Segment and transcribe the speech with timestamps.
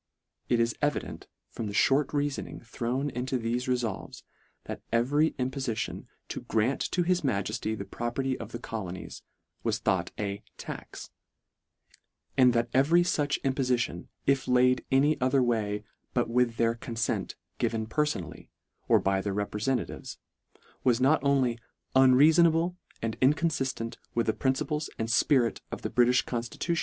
[0.49, 4.23] It is evident from the Short reafoning thrown into thefe refolves
[4.63, 9.21] that every imposition "to grant to" his MajeSty the property of the colonies,"
[9.63, 11.11] was thought a "tax;"
[12.35, 15.83] and that every fuch impofition if laid any other way"
[16.15, 18.49] but with their confent, given perfonally,
[18.87, 20.17] or by their reprefentatives;"
[20.83, 21.59] was not only"
[22.03, 26.25] un" reafonable, and inconfiStent with the prin" ciples and fpirit of the BritiSh conStitu F
[26.25, 26.79] 42 LETTER IV.